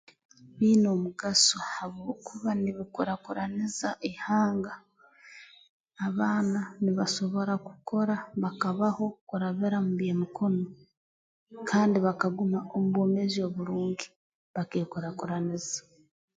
Biine 0.57 0.87
omugaso 0.95 1.57
habwokuba 1.75 2.49
nibikurakuraniza 2.61 3.89
ihanga 4.11 4.73
abaana 6.07 6.59
nibasobora 6.83 7.53
kukora 7.67 8.15
bakabaho 8.43 9.05
kurabira 9.27 9.77
mu 9.85 9.91
by'emikono 9.99 10.65
kandi 11.69 11.97
bakaguma 12.05 12.59
omu 12.75 12.87
bwomeezi 12.93 13.39
oburungi 13.47 14.07
bakeekurakuraniza 14.55 15.79